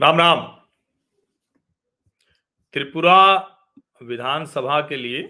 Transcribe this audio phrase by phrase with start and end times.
[0.00, 0.40] राम राम।
[2.72, 3.36] त्रिपुरा
[4.02, 5.22] विधानसभा के लिए,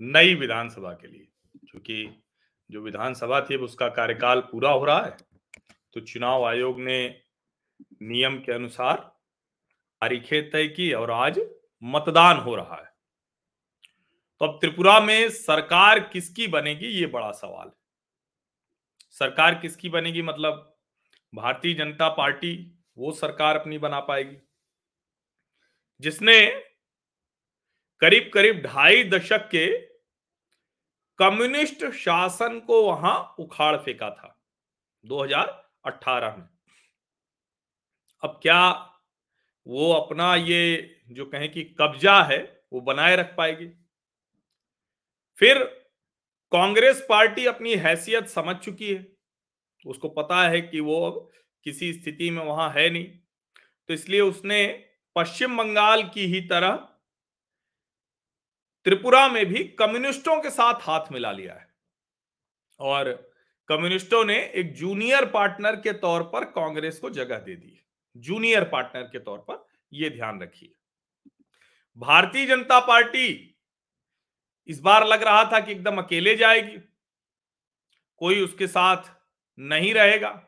[0.00, 1.26] नई विधानसभा के लिए,
[1.70, 2.22] क्योंकि
[2.70, 5.16] जो विधानसभा थी उसका कार्यकाल पूरा हो रहा है
[5.94, 6.98] तो चुनाव आयोग ने
[8.02, 9.19] नियम के अनुसार
[10.00, 11.40] तारीखें तय की और आज
[11.82, 12.88] मतदान हो रहा है।
[14.40, 17.72] तो अब त्रिपुरा में सरकार किसकी बनेगी, ये बड़ा सवाल है।
[19.10, 20.66] सरकार किसकी बनेगी मतलब
[21.32, 22.54] भारतीय जनता पार्टी
[22.98, 24.36] वो सरकार अपनी बना पाएगी,
[26.00, 26.46] जिसने
[28.02, 29.66] करीब करीब ढाई दशक के
[31.18, 34.36] कम्युनिस्ट शासन को वहाँ उखाड़ फेंका था
[35.04, 36.48] 2018 में।
[38.22, 38.86] अब क्या
[39.70, 43.66] वो अपना ये जो कहें कि कब्जा है, वो बनाए रख पाएगी।
[45.38, 45.64] फिर
[46.52, 49.12] कांग्रेस पार्टी अपनी हैसियत समझ चुकी है।
[49.86, 51.30] उसको पता है कि वो अब
[51.64, 53.06] किसी स्थिति में वहाँ है नहीं।
[53.88, 54.84] तो इसलिए उसने
[55.16, 56.76] पश्चिम बंगाल की ही तरह
[58.84, 61.74] त्रिपुरा में भी कम्युनिस्टों के साथ हाथ मिला लिया है।
[62.80, 63.32] और
[63.68, 68.64] कम्युनिस्टों ने एक जूनियर पार्टनर के तौर पर कांग्रेस को जगह दे दी है। जूनियर
[68.64, 70.74] पार्टनर के तौर पर यह ध्यान रखिए।
[71.96, 73.58] भारतीय जनता पार्टी
[74.66, 76.78] इस बार लग रहा था कि एकदम अकेले जाएगी।
[78.16, 79.02] कोई उसके साथ
[79.58, 80.46] नहीं रहेगा।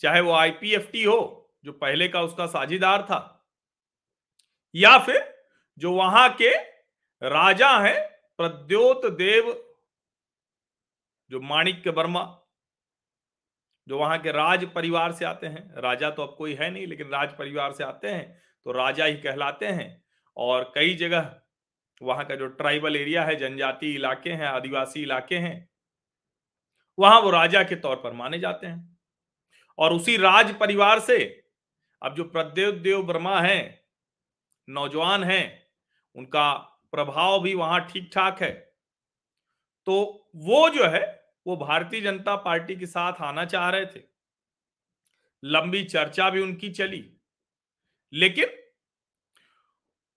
[0.00, 3.48] चाहे वो आईपीएफटी हो, जो पहले का उसका साझेदार था,
[4.74, 5.46] या फिर
[5.78, 6.56] जो वहाँ के
[7.22, 9.74] राजा हैं प्रद्योत देव,
[11.30, 12.41] जो माणिक्य वर्मा
[13.88, 17.08] जो वहाँ के राज परिवार से आते हैं। राजा तो अब कोई है नहीं, लेकिन
[17.08, 20.02] राज परिवार से आते हैं तो राजा ही कहलाते हैं।
[20.36, 21.34] और कई जगह
[22.00, 25.68] वहाँ का जो ट्राइबल एरिया है जनजाति इलाके हैं, आदिवासी इलाके हैं,
[26.98, 28.98] वहाँ वो राजा के तौर पर माने जाते हैं।
[29.78, 31.18] और उसी राज परिवार से
[32.02, 33.84] अब जो प्रद्योत देव वर्मा है,
[34.68, 35.62] नौजवान हैं,
[36.16, 36.52] उनका
[36.92, 38.50] प्रभाव भी वहाँ ठीक ठाक है।
[39.86, 44.02] तो वो जो है वो भारतीय जनता पार्टी के साथ आना चाह रहे थे।
[45.44, 47.16] लंबी चर्चा भी उनकी चली।
[48.12, 48.46] लेकिन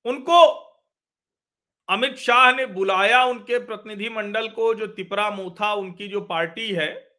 [0.06, 0.66] उनको
[1.90, 7.18] अमित शाह ने बुलाया उनके प्रतिनिधि मंडल को, जो तिपरा मोथा उनकी जो पार्टी है,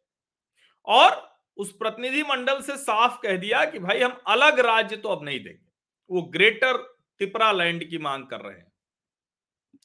[0.85, 5.23] और उस प्रतिनिधि मंडल से साफ़ कह दिया कि भाई हम अलग राज्य तो अब
[5.23, 5.71] नहीं देंगे।
[6.09, 6.77] वो ग्रेटर
[7.19, 8.71] तिपरा लैंड की मांग कर रहे हैं।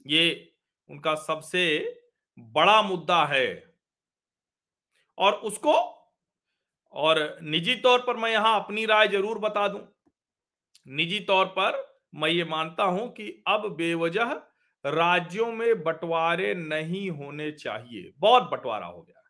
[0.07, 0.55] ये
[0.91, 1.95] उनका सबसे
[2.39, 3.72] बड़ा मुद्दा है।
[5.23, 5.73] और उसको,
[6.95, 9.81] और निजी तौर पर मैं यहाँ अपनी राय ज़रूर बता दूँ।
[10.87, 11.81] निजी तौर पर
[12.15, 14.33] मैं ये मानता हूँ कि अब बेवजह
[14.85, 19.23] राज्यों में बंटवारे नहीं होने चाहिए। बहुत बंटवारा हो गया।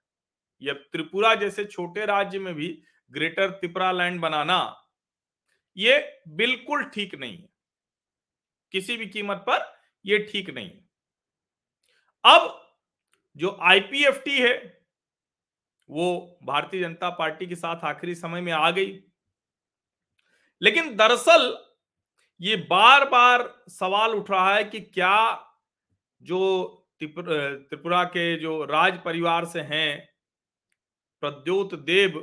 [0.62, 2.68] या त्रिपुरा जैसे छोटे राज्य में भी
[3.12, 4.58] ग्रेटर त्रिपुरा लैंड बनाना,
[5.76, 5.98] ये
[6.30, 7.48] बिल्कुल ठीक नहीं है।
[8.74, 9.72] किसी भी कीमत पर
[10.04, 10.84] यह ठीक नहीं है।
[12.24, 12.60] अब
[13.36, 14.54] जो आईपीएफटी है
[15.92, 18.98] वो भारतीय जनता पार्टी के साथ आखिरी समय में आ गई।
[20.62, 21.56] लेकिन दरअसल
[22.40, 25.16] ये बार बार सवाल उठ रहा है कि क्या
[26.22, 26.38] जो
[27.02, 30.08] त्रिपुरा के जो राज परिवार से हैं,
[31.22, 32.18] प्रद्योत देव,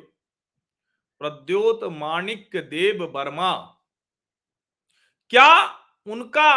[1.22, 3.54] प्रद्योत माणिक देव वर्मा,
[5.34, 5.52] क्या
[6.08, 6.52] उनका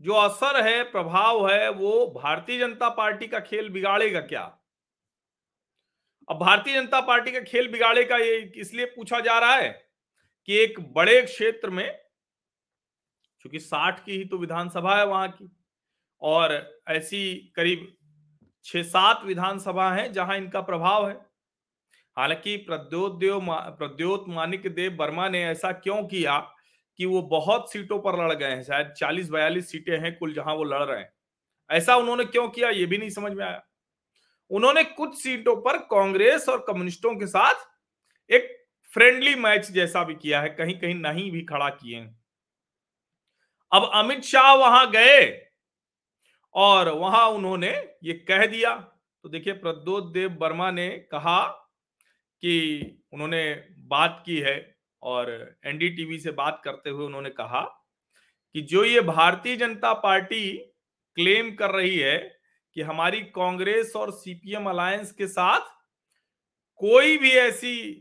[0.00, 4.44] जो असर है, प्रभाव है, वो भारतीय जनता पार्टी का खेल बिगाड़ेगा क्या?
[6.28, 9.68] अब भारतीय जनता पार्टी का खेल बिगाड़े का ये इसलिए पूछा जा रहा है
[10.48, 11.86] कि एक बड़े क्षेत्र में
[13.40, 15.50] क्योंकि साठ की ही तो विधानसभा है वहाँ की,
[16.22, 17.86] और ऐसी करीब
[18.64, 21.14] छह सात विधानसभा है जहाँ इनका प्रभाव है।
[22.16, 26.38] हालाँकि प्रद्योत देव प्रद्योत मानिक देव वर्मा ने ऐसा क्यों किया
[26.98, 28.62] कि वो बहुत सीटों पर लड़ गए हैं?
[28.62, 31.12] शायद चालीस बयालीस सीटें हैं कुल जहाँ वो लड़ रहे हैं।
[31.70, 33.62] ऐसा उन्होंने क्यों किया ये भी नहीं समझ में आया।
[34.50, 37.54] उन्होंने कुछ सीटों पर कांग्रेस और कम्युनिस्टों के साथ
[38.30, 42.00] एक फ्रेंडली मैच जैसा भी किया है कहीं कहीं नहीं भी खड़ा किए
[43.72, 45.50] अब अमित शाह वहाँ गए
[46.54, 47.70] और वहाँ उन्होंने
[48.04, 48.74] ये कह दिया।
[49.22, 51.46] तो देखिए, प्रद्योत देव वर्मा ने कहा
[52.42, 57.60] कि उन्होंने बात की है और एनडीटीवी से बात करते हुए उन्होंने कहा
[58.52, 60.56] कि जो ये भारतीय जनता पार्टी
[61.14, 62.33] क्लेम कर रही है
[62.74, 65.60] कि हमारी कांग्रेस और सीपीएम अलायंस के साथ
[66.74, 68.00] कोई भी ऐसी,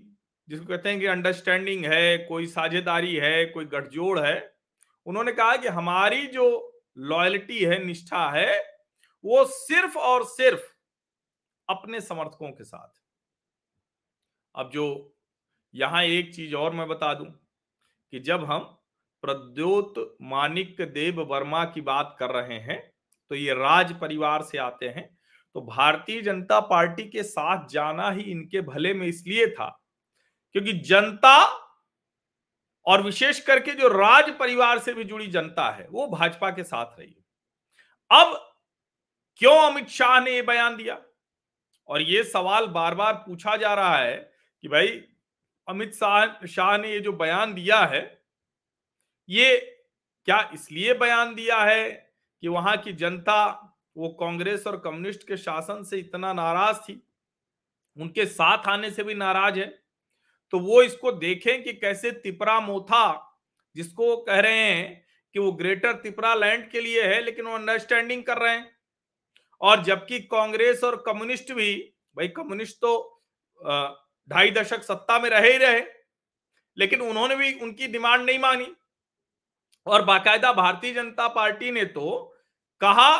[0.49, 4.55] जिसको कहते हैं कि अंडरस्टैंडिंग है, कोई साझेदारी है, कोई गठजोड़ है,
[5.05, 8.59] उन्होंने कहा कि हमारी जो लॉयल्टी है, निष्ठा है,
[9.23, 10.63] वो सिर्फ़ और सिर्फ़
[11.69, 13.01] अपने समर्थकों के साथ।
[14.55, 15.15] अब जो
[15.73, 17.25] यहाँ एक चीज़ और मैं बता दूँ
[18.11, 18.59] कि जब हम
[19.21, 22.92] प्रद्योत मानिक देव वर्मा की बात कर रहे हैं
[23.31, 25.09] तो ये राज परिवार से आते हैं।
[25.55, 29.67] तो भारतीय जनता पार्टी के साथ जाना ही इनके भले में इसलिए था
[30.55, 31.35] क्योंकि जनता
[32.85, 36.99] और विशेष करके जो राज परिवार से भी जुड़ी जनता है, वो भाजपा के साथ
[36.99, 37.15] रही
[38.11, 38.35] अब
[39.41, 40.97] क्यों अमित शाह ने यह बयान दिया?
[41.89, 44.15] और ये सवाल बार बार पूछा जा रहा है
[44.63, 44.87] कि भाई,
[45.67, 48.01] अमित शाह शाह ने ये जो बयान दिया है,
[49.29, 49.57] ये
[50.27, 52.02] क्या इसलिए बयान दिया है
[52.43, 53.43] कि वहाँ की जनता,
[53.95, 57.01] वो कांग्रेस और कम्युनिस्ट के शासन से इतना नाराज़ थी,
[57.97, 59.65] उनके साथ आने से भी नाराज़ है
[60.53, 63.39] तो वो इसको देखें कि कैसे तिपरा मोथा,
[63.75, 65.05] जिसको कह रहे हैं
[65.35, 68.71] कि वो ग्रेटर तिपरा लैंड के लिए है, लेकिन वो अंडरस्टैंडिंग कर रहे हैं।
[69.61, 71.75] और जबकि कांग्रेस और कम्युनिस्ट भी,
[72.17, 73.23] भाई कम्युनिस्ट तो
[74.29, 75.81] ढाई दशक सत्ता में रहे ही रहे,
[76.77, 78.67] लेकिन उन्होंने भी उनकी डिमांड नहीं मानी।
[79.87, 82.32] और बाकायदा भारतीय जनता पार्टी ने तो
[82.83, 83.17] कहा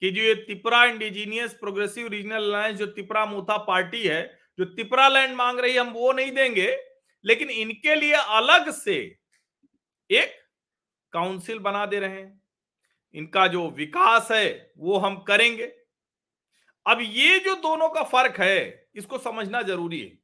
[0.00, 5.08] कि जो ये Tipra indigenous progressive regional alliance, जो तिपरा मोथा पार्टी है, जो तिपरा
[5.08, 6.76] लैंड मांग रही है, हम वो नहीं देंगे।
[7.24, 9.18] लेकिन इनके लिए अलग से
[10.10, 10.40] एक
[11.12, 12.42] काउंसिल बना दे रहे हैं।
[13.14, 15.64] इनका जो विकास है, वो हम करेंगे।
[16.86, 20.18] अब ये जो दोनों का फ़र्क है, इसको समझना ज़रूरी है।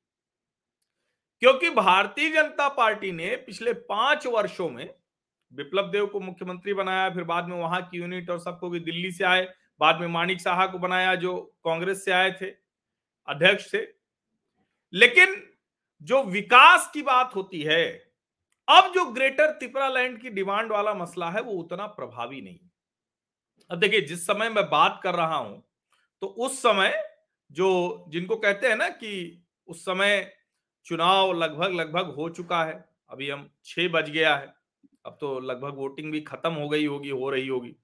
[1.40, 4.94] क्योंकि भारतीय जनता पार्टी ने पिछले पाँच वर्षों में
[5.52, 9.24] विप्लव देव को मुख्यमंत्री बनाया, फिर बाद में वहाँ की यूनिट और सबको दिल्ली से
[9.24, 9.48] आए,
[9.80, 12.50] बाद में माणिक साहा को बनाया जो कांग्रेस से आए थे,
[13.28, 13.86] अध्यक्ष थे।
[14.92, 15.42] लेकिन
[16.02, 17.86] जो विकास की बात होती है,
[18.68, 22.58] अब जो ग्रेटर त्रिपुरा लैंड की डिमांड वाला मसला है, वो उतना प्रभावी नहीं।
[23.70, 25.62] अब देखिए, जिस समय मैं बात कर रहा हूँ
[26.22, 26.92] तो उस समय
[27.50, 30.32] जो जिनको कहते हैं ना कि उस समय
[30.86, 34.54] चुनाव लगभग लगभग हो चुका है, अभी हम छह बज गया है
[35.06, 37.76] अब तो लगभग वोटिंग भी खत्म हो गई होगी, हो रही होगी।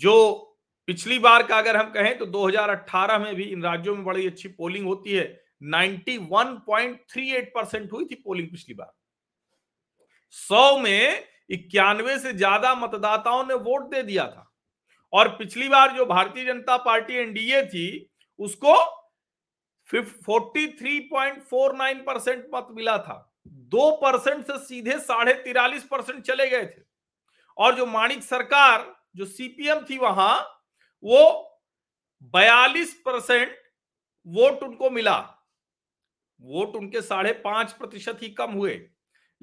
[0.00, 0.48] जो
[0.88, 4.50] पिछली बार का अगर हम कहें तो 2018 में भी इन राज्यों में बड़ी अच्छी
[4.50, 8.92] पोलिंग होती है। 91.38 परसेंट हुई थी पोलिंग पिछली बार।
[10.36, 14.52] सौ में इक्यानवे से ज़्यादा मतदाताओं ने वोट दे दिया था।
[15.12, 19.02] और पिछली बार जो भारतीय जनता पार्टी एनडीए थी, उसको
[19.88, 23.31] 43.49 परसेंट मत मिला था।
[23.72, 26.82] दो परसेंट से सीधे साढ़े तिरालीस परसेंट चले गए थे।
[27.58, 30.38] और जो माणिक सरकार, जो सीपीएम थी वहाँ,
[31.04, 31.58] वो
[32.34, 33.56] बयालीस परसेंट
[34.26, 35.18] वोट उनको मिला।
[36.40, 38.80] वोट उनके साढ़े पाँच प्रतिशत ही कम हुए,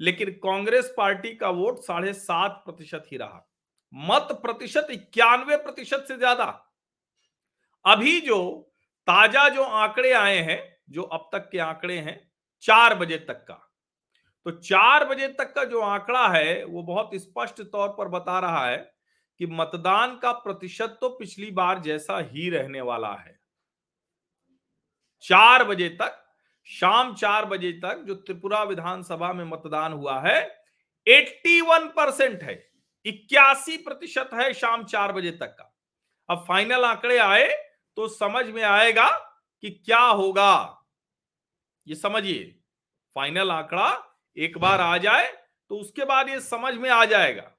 [0.00, 3.46] लेकिन कांग्रेस पार्टी का वोट साढ़े सात प्रतिशत ही रहा।
[3.92, 6.44] मत प्रतिशत, इक्यानवे प्रतिशत से ज़्यादा।
[7.84, 8.38] अभी जो
[9.08, 10.60] ताज़ा जो आंकड़े आए हैं,
[10.90, 12.20] जो अब तक के आंकड़े हैं,
[12.62, 13.66] चार बजे तक का।
[14.46, 18.66] तो चार बजे तक का जो आंकड़ा है, वो बहुत स्पष्ट तौर पर बता रहा
[18.66, 18.78] है
[19.40, 23.38] कि मतदान का प्रतिशत तो पिछली बार जैसा ही रहने वाला है।
[25.24, 26.16] चार बजे तक,
[26.66, 30.40] शाम चार बजे तक जो त्रिपुरा विधानसभा में मतदान हुआ है
[31.06, 32.54] 81 परसेंट है,
[33.06, 35.72] इक्यासी प्रतिशत है शाम चार बजे तक का।
[36.28, 37.48] अब फाइनल आंकड़े आए
[37.96, 39.08] तो समझ में आएगा
[39.62, 40.84] कि क्या होगा।
[41.86, 42.44] ये समझिए,
[43.16, 43.90] फाइनल आंकड़ा
[44.36, 45.26] एक बार आ जाए
[45.70, 47.50] तो उसके बाद ये समझ में आ जाएगा।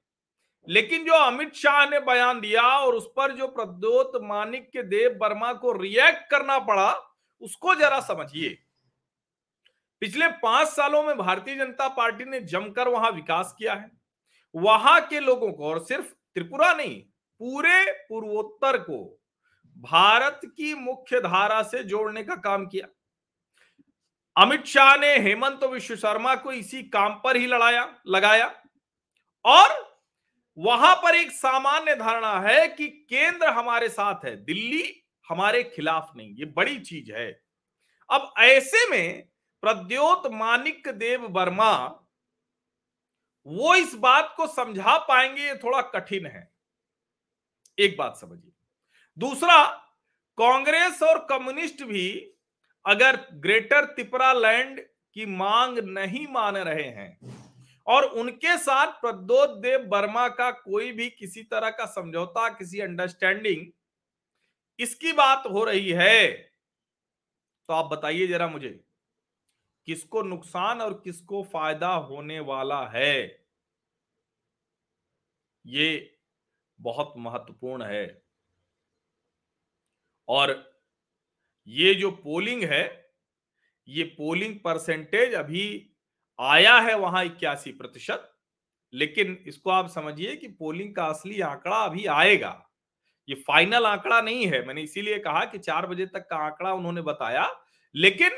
[0.68, 5.18] लेकिन जो अमित शाह ने बयान दिया और उस पर जो प्रद्योत मानिक के देव
[5.22, 6.92] वर्मा को रिएक्ट करना पड़ा,
[7.42, 8.58] उसको जरा समझिए।
[10.02, 13.90] पिछले पाँच सालों में भारतीय जनता पार्टी ने जमकर वहाँ विकास किया है।
[14.54, 17.00] वहाँ के लोगों को, और सिर्फ़ त्रिपुरा नहीं,
[17.40, 19.20] पूरे पूर्वोत्तर को
[19.76, 22.86] भारत की मुख्य धारा से जोड़ने का काम किया।
[24.36, 28.62] अमित शाह ने हेमंत विश्व शर्मा को इसी काम पर ही लड़ाया, लगाया।
[29.44, 30.00] और
[30.58, 36.34] वहाँ पर एक सामान्य धारणा है कि केंद्र हमारे साथ है, दिल्ली हमारे खिलाफ नहीं,
[36.34, 37.42] ये बड़ी चीज़ है।
[38.10, 39.28] अब ऐसे में
[39.62, 41.98] प्रद्योत मानिक देव वर्मा
[43.46, 46.52] वो इस बात को समझा पाएँगे, ये थोड़ा कठिन है।
[47.78, 48.52] एक बात समझिए।
[49.18, 49.66] दूसरा,
[50.38, 52.31] कांग्रेस और कम्युनिस्ट भी
[52.84, 54.80] अगर ग्रेटर तिपरा लैंड
[55.16, 57.18] की मांग नहीं मान रहे हैं
[57.86, 63.66] और उनके साथ प्रद्योत देव वर्मा का कोई भी किसी तरह का समझौता, किसी अंडरस्टैंडिंग
[64.78, 66.32] इसकी बात हो रही है
[67.68, 68.68] तो आप बताइए जरा मुझे,
[69.88, 73.44] किसको नुकसान और किसको फ़ायदा होने वाला है?
[75.64, 76.18] ये
[76.80, 78.22] बहुत महत्वपूर्ण है।
[80.28, 80.52] और
[81.68, 82.84] ये जो पोलिंग है,
[83.88, 85.64] ये पोलिंग परसेंटेज अभी
[86.38, 88.28] आया है वहाँ इक्यासी प्रतिशत,
[88.92, 92.58] लेकिन इसको आप समझिए कि पोलिंग का असली आंकड़ा अभी आएगा।
[93.28, 97.02] ये फाइनल आंकड़ा नहीं है। मैंने इसीलिए कहा कि चार बजे तक का आंकड़ा उन्होंने
[97.02, 97.48] बताया,
[97.94, 98.30] लेकिन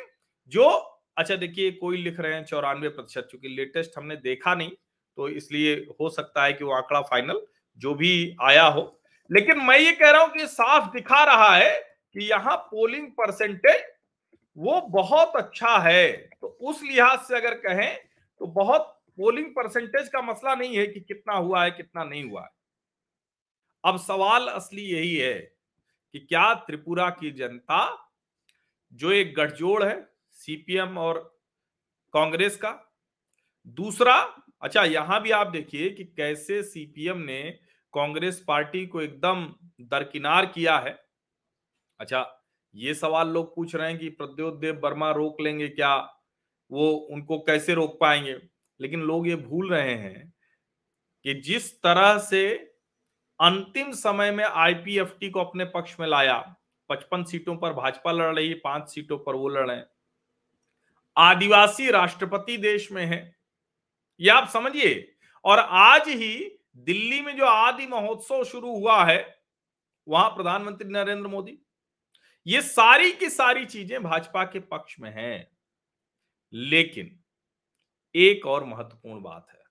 [0.52, 0.68] जो
[1.16, 4.70] अच्छा देखिए कोई लिख रहे हैं चौरानवे प्रतिशत, चूँकि लेटेस्ट हमने देखा नहीं
[5.18, 7.40] तो इसलिए हो सकता है कि वो आंकड़ा फाइनल
[7.80, 8.82] जो भी आया हो।
[9.30, 11.72] लेकिन मैं ये कह रहा हूँ कि साफ़ दिखा रहा है
[12.14, 13.82] कि यहाँ पोलिंग परसेंटेज
[14.56, 17.96] वो बहुत अच्छा है। तो उस लिहाज से अगर कहें
[18.40, 22.42] तो बहुत पोलिंग परसेंटेज का मसला नहीं है कि कितना हुआ है, कितना नहीं हुआ
[22.42, 22.50] है।
[23.84, 25.34] अब सवाल असली यही है
[26.14, 28.10] कि क्या त्रिपुरा की जनता,
[28.92, 30.00] जो एक गठजोड़ है
[30.38, 31.18] सीपीएम और
[32.14, 32.70] कांग्रेस का,
[33.66, 34.14] दूसरा
[34.62, 37.42] अच्छा यहाँ भी आप देखिए कि कैसे सीपीएम ने
[37.94, 39.44] कांग्रेस पार्टी को एकदम
[39.82, 40.92] दरकिनार किया है।
[42.00, 42.40] अच्छा
[42.74, 45.96] ये सवाल लोग पूछ रहे हैं कि प्रद्योत देव वर्मा रोक लेंगे क्या?
[46.70, 48.48] वो उनको कैसे रोक पाएँगे?
[48.80, 50.34] लेकिन लोग ये भूल रहे हैं
[51.24, 52.54] कि जिस तरह से
[53.40, 56.56] अंतिम समय में आईपीएफटी को अपने पक्ष में लाया,
[56.88, 59.86] पचपन सीटों पर भाजपा लड़ रही है, पाँच सीटों पर वो लड़ रहे हैं।
[61.16, 63.36] आदिवासी राष्ट्रपति देश में है।
[64.20, 69.38] ये आप समझिए। और आज ही दिल्ली में जो आदि महोत्सव शुरू हुआ है,
[70.08, 71.58] वहाँ प्रधानमंत्री नरेंद्र मोदी
[72.46, 75.56] ये सारी की सारी चीज़ें भाजपा के पक्ष में हैं।
[76.52, 77.24] लेकिन
[78.14, 79.62] एक और महत्वपूर्ण बात है।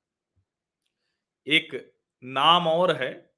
[1.47, 3.33] एक नाम और है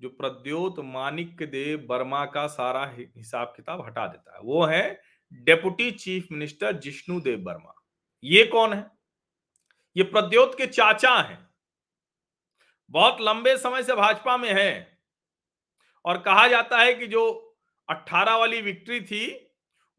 [0.00, 5.02] जो प्रद्योत मानिक देव वर्मा का सारा हिसाब किताब हटा देता है। वो है
[5.32, 7.74] deputy chief minister Jishnu Dev Varma.
[8.24, 8.90] ये कौन है?
[9.96, 11.50] ये प्रद्योत के चाचा हैं।
[12.90, 14.98] बहुत लंबे समय से भाजपा में है।
[16.04, 17.49] और कहा जाता है कि जो
[17.90, 19.24] 18 वाली विक्ट्री थी,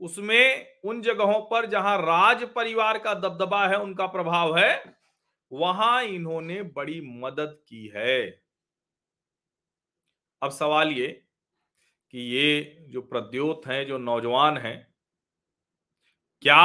[0.02, 4.84] उसमें उन जगहों पर जहाँ राज परिवार का दबदबा है, उनका प्रभाव है,
[5.52, 8.42] वहाँ इन्होंने बड़ी मदद की है।
[10.42, 11.08] अब सवाल ये
[12.14, 14.78] कि ये जो प्रद्योत हैं, जो नौजवान हैं,
[16.44, 16.64] क्या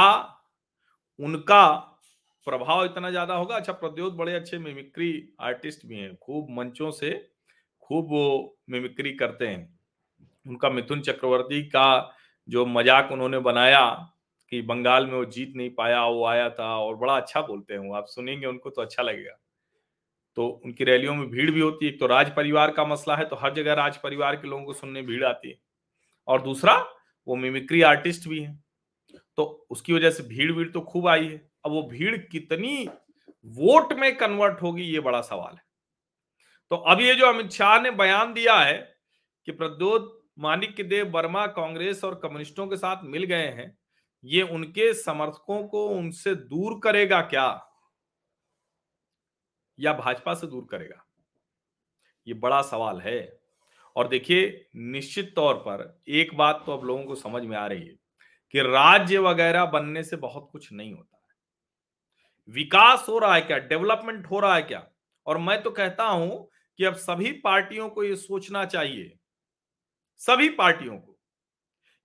[1.19, 1.65] उनका
[2.47, 3.55] प्रभाव इतना ज़्यादा होगा?
[3.55, 7.11] अच्छा प्रद्योत बड़े अच्छे मिमिक्री आर्टिस्ट भी हैं, खूब मंचों से
[7.83, 9.77] खूब वो मिमिक्री करते हैं।
[10.47, 12.13] उनका मिथुन चक्रवर्ती का
[12.47, 13.83] जो मज़ाक उन्होंने बनाया
[14.51, 17.79] कि बंगाल में वो जीत नहीं पाया, वो आया था और बड़ा अच्छा बोलते हैं
[17.79, 19.37] वो। आप सुनेंगे उनको तो अच्छा लगेगा।
[20.37, 23.25] तो उनकी रैलियों में भीड़ भी होती है। एक तो राज परिवार का मसला है
[23.25, 25.57] तो हर जगह राज परिवार के लोगों को सुनने भीड़ आती है।
[26.27, 26.75] और दूसरा,
[27.27, 28.57] वो मिमिक्री आर्टिस्ट भी है।
[29.37, 32.87] तो उसकी वजह से भीड़ भीड़ तो खूब आई है। अब वो भीड़ कितनी
[33.45, 35.65] वोट में कन्वर्ट होगी, ये बड़ा सवाल है।
[36.71, 38.77] तो अब ये जो अमित शाह ने बयान दिया है
[39.47, 43.77] कि प्रद्योत मानिक देव वर्मा कांग्रेस और कम्युनिस्टों के साथ मिल गए हैं।
[44.23, 47.67] ये उनके समर्थकों को उनसे दूर करेगा क्या?
[49.79, 51.05] या भाजपा से दूर करेगा?
[52.27, 53.39] ये बड़ा सवाल है।
[53.95, 57.87] और देखिए, निश्चित तौर पर एक बात तो अब लोगों को समझ में आ रही
[57.87, 57.95] है
[58.51, 61.27] कि राज्य वगैरह बनने से बहुत कुछ नहीं होता है।
[62.53, 63.57] विकास हो रहा है क्या?
[63.57, 64.87] डेवलपमेंट हो रहा है क्या?
[65.25, 69.17] और मैं तो कहता हूँ कि अब सभी पार्टियों को यह सोचना चाहिए
[70.17, 71.19] सभी पार्टियों को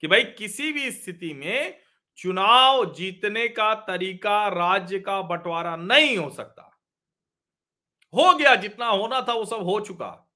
[0.01, 1.79] कि भाई किसी भी स्थिति में
[2.17, 6.81] चुनाव जीतने का तरीका, राज्य का बंटवारा नहीं हो सकता।
[8.15, 10.33] हो गया जितना होना था वो सब हो चुका।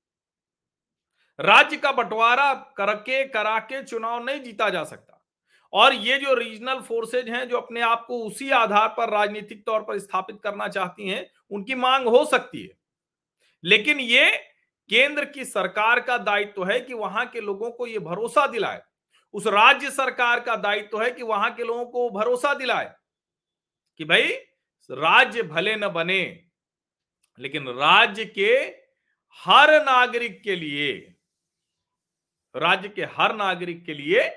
[1.40, 5.26] राज्य का बंटवारा करके करा के चुनाव नहीं जीता जा सकता।
[5.72, 9.80] और ये जो रीजनल फोर्सेज हैं, जो अपने आप को उसी आधार पर राजनीतिक तौर
[9.80, 12.78] पर स्थापित करना चाहती हैं, उनकी मांग हो सकती है।
[13.64, 14.55] लेकिन ये
[14.90, 18.82] केंद्र की सरकार का दायित्व है कि वहाँ के लोगों को यह भरोसा दिलाए।
[19.34, 22.94] उस राज्य सरकार का दायित्व है कि वहाँ के लोगों को भरोसा दिलाए
[24.00, 24.32] कि भाई,
[24.90, 26.48] राज्य भले न बने,
[27.38, 28.52] लेकिन राज्य के
[29.38, 30.92] हर नागरिक के लिए,
[32.54, 34.28] राज्य के हर नागरिक के लिए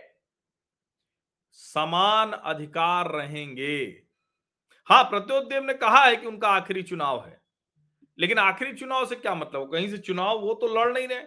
[1.52, 4.04] समान अधिकार रहेंगे।
[4.88, 7.39] हाँ प्रत्योदेव ने कहा है कि उनका आखिरी चुनाव है।
[8.20, 9.72] लेकिन आखिरी चुनाव से क्या मतलब?
[9.72, 11.24] कहीं से चुनाव, वो तो लड़ नहीं रहे।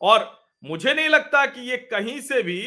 [0.00, 2.60] और मुझे नहीं लगता कि ये कहीं से भी,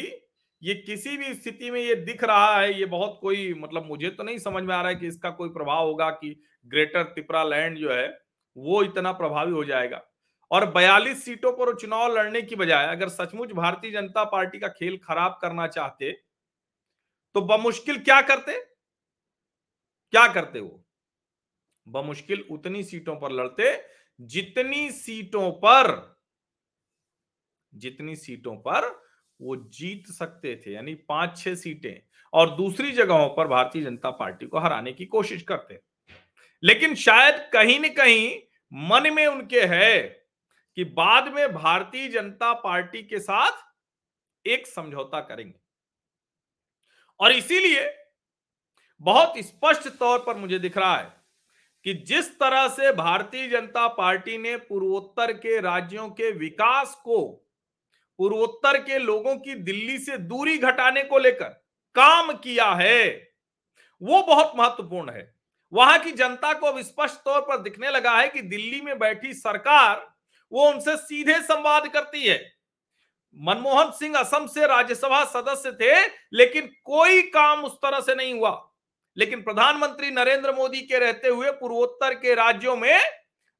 [0.62, 4.22] ये किसी भी स्थिति में ये दिख रहा है, ये बहुत कोई मतलब मुझे तो
[4.22, 7.78] नहीं समझ में आ रहा है कि इसका कोई प्रभाव होगा कि ग्रेटर त्रिपुरा लैंड
[7.78, 8.08] जो है,
[8.56, 10.02] वो इतना प्रभावी हो जाएगा।
[10.50, 14.98] और 42 सीटों पर चुनाव लड़ने की बजाय अगर सचमुच भारतीय जनता पार्टी का खेल
[15.04, 16.12] खराब करना चाहते
[17.34, 18.58] तो बमुश्किल क्या करते?
[20.12, 20.81] क्या करते वो?
[21.88, 23.82] बमुश्किल उतनी सीटों पर लड़ते,
[24.20, 26.16] जितनी सीटों पर,
[27.74, 29.02] जितनी सीटों पर
[29.40, 34.46] वो जीत सकते थे, यानी पाँच छह सीटें। और दूसरी जगहों पर भारतीय जनता पार्टी
[34.46, 35.80] को हराने की कोशिश करते।
[36.64, 38.40] लेकिन शायद कहीं न कहीं
[38.72, 40.26] मन में उनके है
[40.76, 43.52] कि बाद में भारतीय जनता पार्टी के साथ
[44.46, 45.60] एक समझौता करेंगे।
[47.20, 47.96] और इसीलिए
[49.00, 51.21] बहुत स्पष्ट तौर पर मुझे दिख रहा है
[51.84, 57.28] कि जिस तरह से भारतीय जनता पार्टी ने पूर्वोत्तर के राज्यों के विकास को,
[58.18, 61.48] पूर्वोत्तर के लोगों की दिल्ली से दूरी घटाने को लेकर
[61.96, 63.32] काम किया है,
[64.02, 65.34] वो बहुत महत्वपूर्ण है।
[65.72, 69.34] वहाँ की जनता को अब स्पष्ट तौर पर दिखने लगा है कि दिल्ली में बैठी
[69.34, 70.14] सरकार,
[70.52, 72.52] वो उनसे सीधे संवाद करती है।
[73.38, 78.71] मनमोहन सिंह असम से राज्यसभा सदस्य थे, लेकिन कोई काम उस तरह से नहीं हुआ।
[79.16, 83.00] लेकिन प्रधानमंत्री नरेंद्र मोदी के रहते हुए पूर्वोत्तर के राज्यों में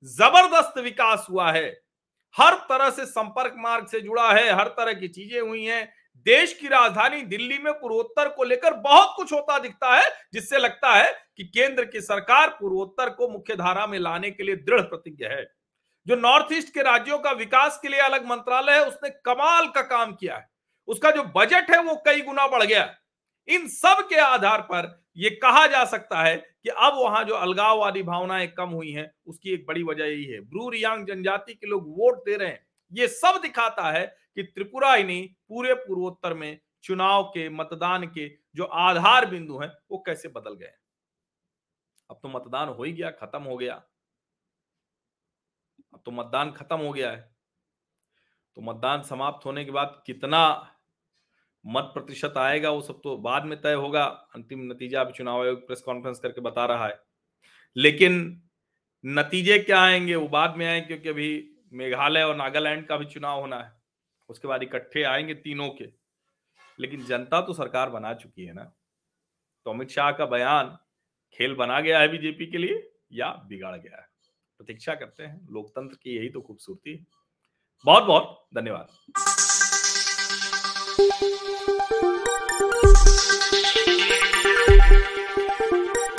[0.04, 1.80] ज़बरदस्त विकास हुआ है।
[2.36, 5.92] हर तरह से संपर्क मार्ग से जुड़ा है, हर तरह की चीज़ें हुई हैं।
[6.26, 10.94] देश की राजधानी दिल्ली में पूर्वोत्तर को लेकर बहुत कुछ होता दिखता है, जिससे लगता
[10.94, 15.24] है कि केंद्र की सरकार पूर्वोत्तर को मुख्य धारा में लाने के लिए दृढ़ प्रतिज्ञ
[15.24, 15.44] है।
[16.06, 19.82] जो नॉर्थ ईस्ट के राज्यों का विकास के लिए अलग मंत्रालय है, उसने कमाल का
[19.82, 20.50] काम किया है।
[20.88, 22.94] उसका जो बजट है, वो कई गुना बढ़ गया।
[23.48, 28.02] इन सब के आधार पर यह कहा जा सकता है कि अब वहाँ जो अलगाववादी
[28.02, 31.88] भावनाएँ कम हुई हैं, उसकी एक बड़ी वजह यही है। ब्रू रियांग जनजाति के लोग
[31.88, 36.60] वोट दे रहे हैं। ये सब दिखाता है कि त्रिपुरा ही नहीं, पूरे पूर्वोत्तर में
[36.82, 40.72] चुनाव के, मतदान के जो आधार बिंदु हैं, वो कैसे बदल गए
[42.10, 43.82] अब तो मतदान हो ही गया, खत्म हो गया।
[45.94, 47.32] अब तो मतदान खत्म हो गया है।
[48.56, 50.71] तो मतदान समाप्त होने के बाद कितना
[51.66, 55.66] मत प्रतिशत आएगा, वो सब तो बाद में तय होगा। अंतिम नतीजा अभी चुनाव आयोग
[55.66, 57.00] प्रेस कॉन्फ्रेंस करके बता रहा है।
[57.76, 58.42] लेकिन
[59.06, 63.40] नतीजे क्या आएँगे, वो बाद में आएँगे, क्योंकि अभी मेघालय और नागालैंड का भी चुनाव
[63.40, 63.72] होना है।
[64.28, 65.84] उसके बाद इकट्ठे आएँगे तीनों के।
[66.80, 68.64] लेकिन जनता तो सरकार बना चुकी है ना।
[69.64, 70.78] तो अमित शाह का बयान,
[71.32, 74.06] खेल बना गया है बीजेपी के लिए या बिगाड़ गया है?
[74.58, 77.06] प्रतीक्षा करते हैं। लोकतंत्र की यही तो खूबसूरती है।
[77.84, 79.12] बहुत बहुत धन्यवाद।
[81.10, 81.22] Thank
[85.72, 86.11] you.